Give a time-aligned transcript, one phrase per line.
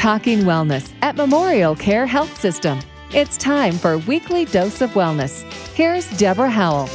[0.00, 2.80] Talking Wellness at Memorial Care Health System.
[3.12, 5.42] It's time for Weekly Dose of Wellness.
[5.74, 6.86] Here's Deborah Howell.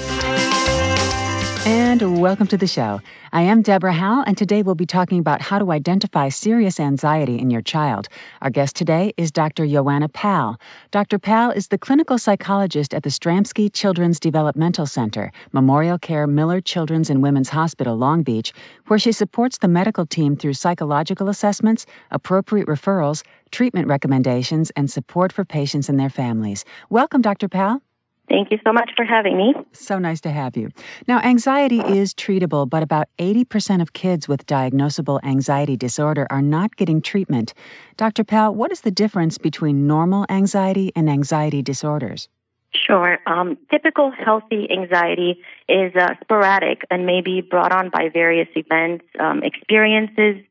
[1.65, 3.01] And welcome to the show.
[3.33, 7.39] I am Deborah Howell, and today we'll be talking about how to identify serious anxiety
[7.39, 8.07] in your child.
[8.39, 9.65] Our guest today is Dr.
[9.65, 10.59] Joanna Pal.
[10.91, 11.17] Dr.
[11.17, 17.09] Pal is the clinical psychologist at the Stramski Children's Developmental Center, Memorial Care Miller Children's
[17.09, 18.53] and Women's Hospital, Long Beach,
[18.85, 25.33] where she supports the medical team through psychological assessments, appropriate referrals, treatment recommendations, and support
[25.33, 26.63] for patients and their families.
[26.91, 27.49] Welcome, Dr.
[27.49, 27.81] Pal.
[28.27, 29.53] Thank you so much for having me.
[29.73, 30.69] So nice to have you.
[31.07, 36.75] Now, anxiety is treatable, but about 80% of kids with diagnosable anxiety disorder are not
[36.75, 37.53] getting treatment.
[37.97, 38.23] Dr.
[38.23, 42.27] Pal, what is the difference between normal anxiety and anxiety disorders?
[42.73, 43.19] Sure.
[43.25, 49.05] Um, typical healthy anxiety is uh, sporadic and may be brought on by various events,
[49.19, 50.43] um, experiences,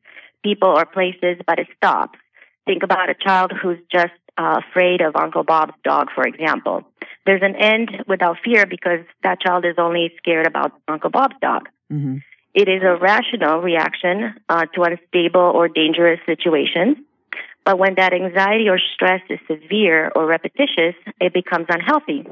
[0.43, 2.17] people, or places, but it stops.
[2.65, 6.83] Think about a child who's just uh, afraid of Uncle Bob's dog, for example.
[7.25, 11.69] There's an end without fear because that child is only scared about Uncle Bob's dog.
[11.91, 12.17] Mm-hmm.
[12.53, 16.97] It is a rational reaction uh, to unstable or dangerous situations.
[17.65, 22.25] But when that anxiety or stress is severe or repetitious, it becomes unhealthy.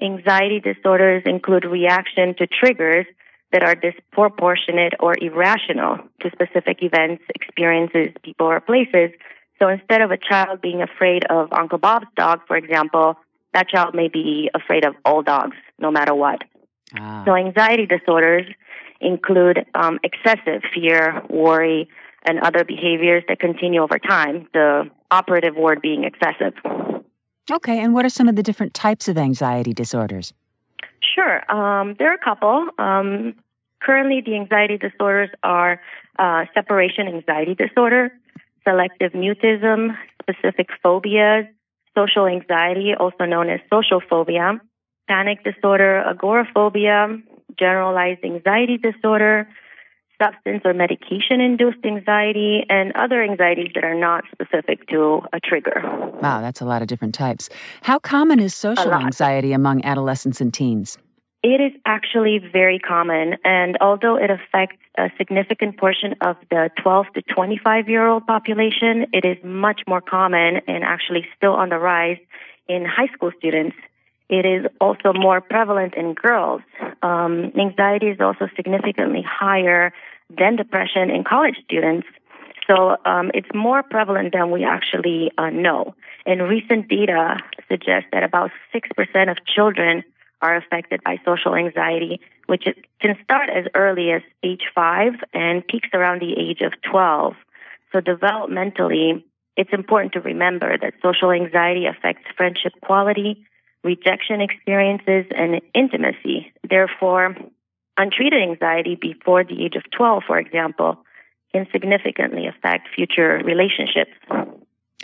[0.00, 3.06] Anxiety disorders include reaction to triggers
[3.52, 9.10] that are disproportionate or irrational to specific events, experiences, people, or places
[9.58, 13.16] so instead of a child being afraid of Uncle Bob's dog, for example,
[13.54, 16.42] that child may be afraid of all dogs, no matter what.
[16.98, 17.22] Ah.
[17.24, 18.46] So anxiety disorders
[19.00, 21.88] include um, excessive fear, worry,
[22.24, 24.48] and other behaviors that continue over time.
[24.52, 26.54] The operative word being excessive.
[27.50, 30.32] Okay, and what are some of the different types of anxiety disorders?
[31.14, 32.68] Sure, um, there are a couple.
[32.78, 33.34] Um,
[33.80, 35.80] currently, the anxiety disorders are
[36.18, 38.12] uh, separation anxiety disorder,
[38.66, 41.46] selective mutism, specific phobias,
[41.96, 44.60] social anxiety, also known as social phobia,
[45.08, 47.18] panic disorder, agoraphobia,
[47.58, 49.48] generalized anxiety disorder,
[50.22, 55.82] substance or medication induced anxiety, and other anxieties that are not specific to a trigger.
[56.22, 57.50] Wow, that's a lot of different types.
[57.82, 60.98] How common is social anxiety among adolescents and teens?
[61.48, 67.06] It is actually very common, and although it affects a significant portion of the 12
[67.14, 71.78] to 25 year old population, it is much more common and actually still on the
[71.78, 72.18] rise
[72.66, 73.76] in high school students.
[74.28, 76.62] It is also more prevalent in girls.
[77.00, 79.92] Um, anxiety is also significantly higher
[80.36, 82.08] than depression in college students.
[82.66, 85.94] So um, it's more prevalent than we actually uh, know.
[86.26, 87.36] And recent data
[87.68, 90.02] suggests that about 6% of children
[90.42, 92.64] are affected by social anxiety, which
[93.00, 97.34] can start as early as age five and peaks around the age of 12.
[97.92, 99.24] So developmentally,
[99.56, 103.46] it's important to remember that social anxiety affects friendship quality,
[103.82, 106.52] rejection experiences, and intimacy.
[106.68, 107.34] Therefore,
[107.96, 110.98] untreated anxiety before the age of 12, for example,
[111.52, 114.12] can significantly affect future relationships.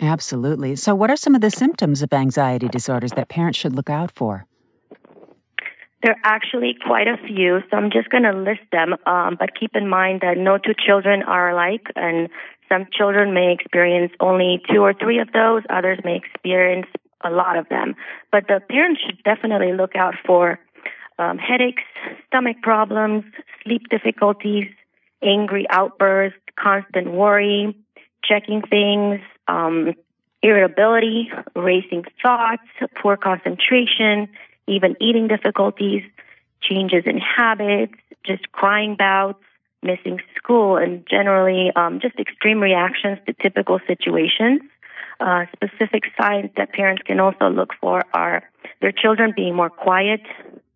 [0.01, 0.75] Absolutely.
[0.75, 4.11] So, what are some of the symptoms of anxiety disorders that parents should look out
[4.11, 4.45] for?
[6.03, 8.95] There are actually quite a few, so I'm just going to list them.
[9.05, 12.27] Um, but keep in mind that no two children are alike, and
[12.67, 15.63] some children may experience only two or three of those.
[15.69, 16.87] Others may experience
[17.23, 17.95] a lot of them.
[18.31, 20.59] But the parents should definitely look out for
[21.17, 21.83] um, headaches,
[22.27, 23.23] stomach problems,
[23.63, 24.67] sleep difficulties,
[25.23, 27.77] angry outbursts, constant worry,
[28.25, 29.93] checking things, um,
[30.41, 32.63] irritability, racing thoughts,
[33.01, 34.27] poor concentration,
[34.67, 36.03] even eating difficulties,
[36.61, 37.93] changes in habits,
[38.25, 39.43] just crying bouts,
[39.81, 44.61] missing school, and generally um, just extreme reactions to typical situations.
[45.19, 48.43] Uh, specific signs that parents can also look for are
[48.81, 50.21] their children being more quiet,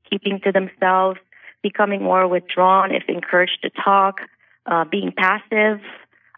[0.10, 1.20] keeping to themselves,
[1.64, 4.22] becoming more withdrawn if encouraged to talk,
[4.66, 5.82] uh, being passive,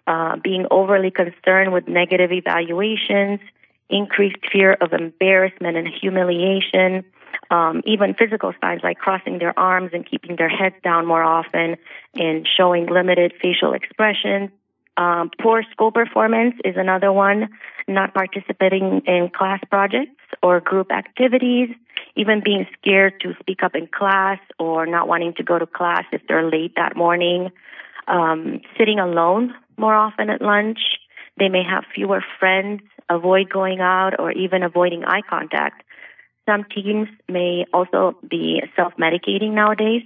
[0.08, 3.40] uh, being overly concerned with negative evaluations,
[3.90, 7.04] increased fear of embarrassment and humiliation,
[7.50, 11.78] um, even physical signs like crossing their arms and keeping their heads down more often
[12.16, 14.50] and showing limited facial expressions.
[14.98, 17.50] Um, poor school performance is another one,
[17.88, 21.70] not participating in class projects or group activities,
[22.16, 26.04] even being scared to speak up in class or not wanting to go to class
[26.12, 27.50] if they're late that morning,
[28.08, 30.80] um, sitting alone more often at lunch.
[31.38, 35.84] They may have fewer friends, avoid going out, or even avoiding eye contact.
[36.50, 40.02] Some teens may also be self-medicating nowadays.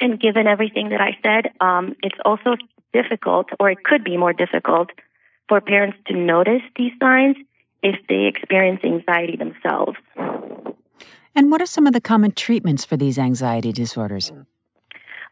[0.00, 2.56] And given everything that I said, um, it's also
[2.92, 4.90] difficult, or it could be more difficult,
[5.48, 7.36] for parents to notice these signs
[7.80, 9.96] if they experience anxiety themselves.
[11.36, 14.32] And what are some of the common treatments for these anxiety disorders?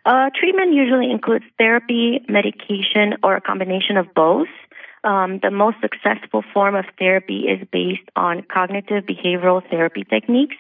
[0.05, 4.47] Uh, treatment usually includes therapy, medication, or a combination of both.
[5.07, 10.57] Um, the most successful form of therapy is based on cognitive behavioral therapy techniques.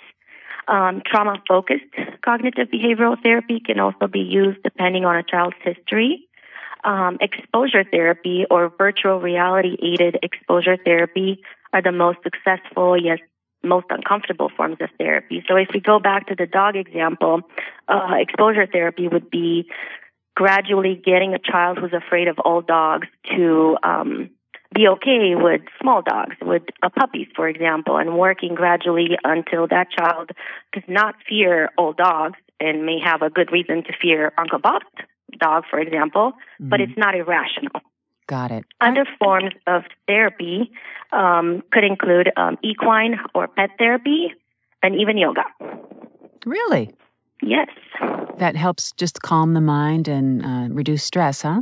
[0.69, 1.93] Um, trauma focused
[2.25, 6.29] cognitive behavioral therapy can also be used depending on a child's history.
[6.85, 13.19] Um, exposure therapy or virtual reality aided exposure therapy are the most successful, yet
[13.65, 15.43] most uncomfortable forms of therapy.
[15.49, 17.41] So if we go back to the dog example,
[17.89, 19.69] uh, exposure therapy would be
[20.37, 24.31] gradually getting a child who's afraid of all dogs to um,
[24.75, 29.89] be okay with small dogs, with uh, puppies, for example, and working gradually until that
[29.91, 30.31] child
[30.73, 34.87] does not fear all dogs and may have a good reason to fear Uncle Bob's
[35.39, 36.69] dog, for example, mm-hmm.
[36.69, 37.81] but it's not irrational.
[38.27, 38.65] Got it.
[38.81, 40.73] Other forms of therapy
[41.13, 44.33] um, could include um, equine or pet therapy
[44.83, 45.45] and even yoga.
[46.45, 46.93] Really?
[47.43, 47.69] Yes.
[48.39, 51.61] That helps just calm the mind and uh, reduce stress, huh?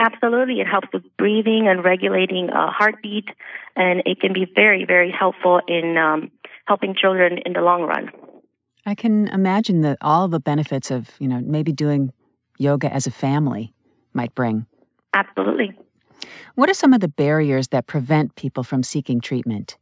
[0.00, 0.60] Absolutely.
[0.60, 3.28] It helps with breathing and regulating a heartbeat,
[3.76, 6.30] and it can be very, very helpful in um,
[6.64, 8.10] helping children in the long run.
[8.86, 12.14] I can imagine that all the benefits of, you know, maybe doing
[12.56, 13.74] yoga as a family
[14.14, 14.64] might bring.
[15.12, 15.76] Absolutely.
[16.54, 19.76] What are some of the barriers that prevent people from seeking treatment?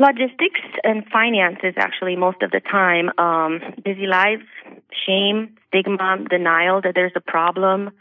[0.00, 3.10] Logistics and finances, actually, most of the time.
[3.18, 4.42] Um, busy lives,
[5.06, 7.92] shame, stigma, denial that there's a problem,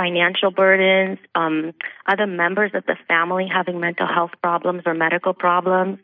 [0.00, 1.74] financial burdens, um,
[2.06, 5.98] other members of the family having mental health problems or medical problems,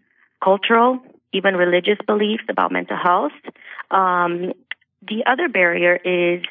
[0.44, 0.98] cultural,
[1.32, 3.32] even religious beliefs about mental health.
[3.90, 4.52] Um,
[5.00, 6.44] the other barrier is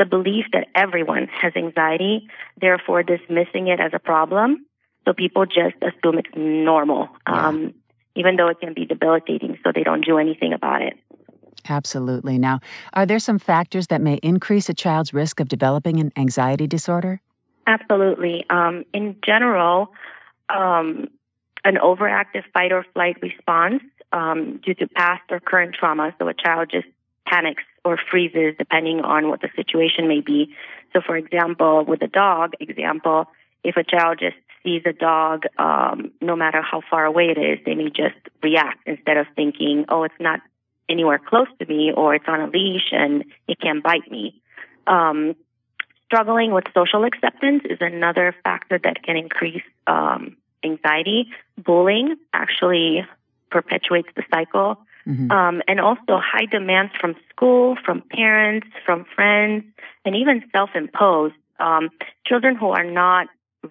[0.00, 2.28] the belief that everyone has anxiety,
[2.60, 4.66] therefore dismissing it as a problem.
[5.04, 7.48] So people just assume it's normal, yeah.
[7.48, 7.74] um,
[8.16, 10.94] even though it can be debilitating, so they don't do anything about it.
[11.68, 12.38] Absolutely.
[12.38, 12.60] Now,
[12.92, 17.20] are there some factors that may increase a child's risk of developing an anxiety disorder?
[17.66, 18.44] Absolutely.
[18.48, 19.92] Um, in general,
[20.48, 21.08] um,
[21.64, 23.82] an overactive fight or flight response
[24.12, 26.86] um, due to past or current trauma, so a child just
[27.26, 30.54] panics or freezes depending on what the situation may be.
[30.94, 33.26] So, for example, with a dog example,
[33.62, 37.58] if a child just sees a dog, um, no matter how far away it is,
[37.64, 40.40] they may just react instead of thinking, oh, it's not
[40.88, 44.40] anywhere close to me or it's on a leash and it can bite me.
[44.86, 45.36] Um,
[46.06, 51.28] struggling with social acceptance is another factor that can increase um, anxiety.
[51.58, 53.06] Bullying actually
[53.50, 54.78] perpetuates the cycle.
[55.06, 55.30] Mm-hmm.
[55.30, 59.64] Um, and also high demands from school, from parents, from friends,
[60.04, 61.34] and even self imposed.
[61.58, 61.88] Um,
[62.26, 63.28] children who are not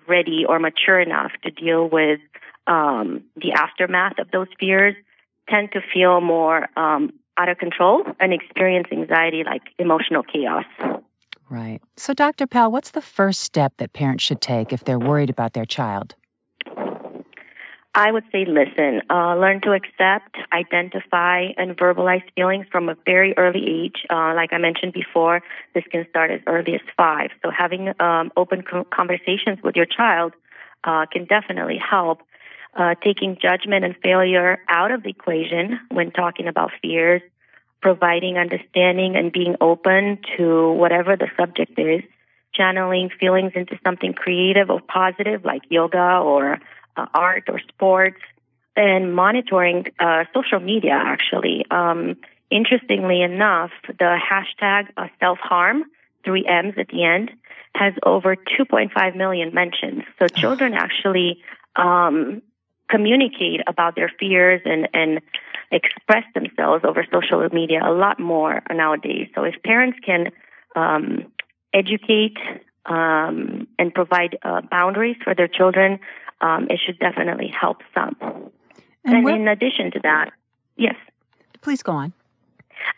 [0.08, 2.20] ready or mature enough to deal with
[2.66, 4.96] um, the aftermath of those fears
[5.50, 10.66] tend to feel more um, out of control and experience anxiety like emotional chaos.
[11.50, 11.80] Right.
[11.96, 12.46] So, Dr.
[12.46, 16.16] Pal, what's the first step that parents should take if they're worried about their child?
[17.98, 23.36] I would say listen, uh, learn to accept, identify, and verbalize feelings from a very
[23.38, 24.06] early age.
[24.08, 25.42] Uh, like I mentioned before,
[25.74, 27.32] this can start as early as five.
[27.44, 28.64] So having um, open
[28.94, 30.34] conversations with your child
[30.84, 32.22] uh, can definitely help.
[32.78, 37.24] Uh, taking judgment and failure out of the equation when talking about fears,
[37.82, 42.04] providing understanding and being open to whatever the subject is,
[42.54, 46.60] channeling feelings into something creative or positive like yoga or
[46.96, 48.22] uh, art or sports,
[48.76, 51.66] and monitoring uh, social media, actually.
[51.72, 52.18] Um,
[52.52, 55.86] interestingly enough, the hashtag uh, self harm,
[56.24, 57.32] three M's at the end,
[57.74, 60.04] has over 2.5 million mentions.
[60.20, 61.42] So children actually
[61.76, 62.44] um,
[62.90, 65.22] communicate about their fears and, and
[65.72, 69.28] express themselves over social media a lot more nowadays.
[69.36, 70.32] So if parents can
[70.76, 71.32] um,
[71.74, 72.38] educate
[72.86, 76.00] um, and provide uh, boundaries for their children,
[76.40, 78.16] um, it should definitely help some.
[79.04, 80.32] And, and in addition to that,
[80.78, 80.96] yes.
[81.62, 82.14] Please go on.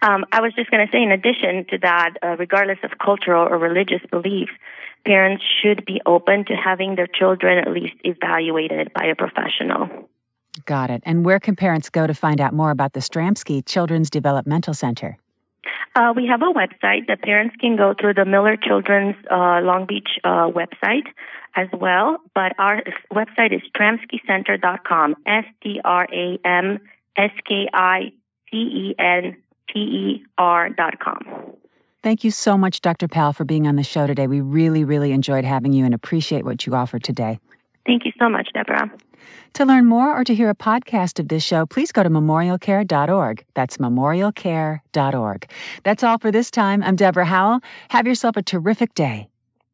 [0.02, 3.48] Um, I was just going to say, in addition to that, uh, regardless of cultural
[3.48, 4.52] or religious beliefs,
[5.06, 10.10] parents should be open to having their children at least evaluated by a professional.
[10.66, 11.04] Got it.
[11.06, 15.18] And where can parents go to find out more about the Stramski Children's Developmental Center?
[15.96, 19.86] Uh, we have a website that parents can go through the Miller Children's uh, Long
[19.88, 21.08] Beach uh, website
[21.56, 22.18] as well.
[22.34, 25.16] But our website is stramskicenter.com.
[25.26, 26.80] S T R A M
[27.16, 28.14] S K I
[28.52, 29.38] C E N
[29.74, 31.39] T E R.com.
[32.02, 33.08] Thank you so much, Dr.
[33.08, 34.28] Powell, for being on the show today.
[34.28, 37.40] We really, really enjoyed having you and appreciate what you offered today.
[37.86, 38.92] Thank you so much, Deborah.
[39.56, 43.46] To learn more or to hear a podcast of this show, please go to memorialcare.org.
[43.54, 45.52] That's memorialcare.org.
[45.84, 46.84] That's all for this time.
[46.84, 47.62] I'm Deborah Howell.
[47.90, 49.28] Have yourself a terrific day.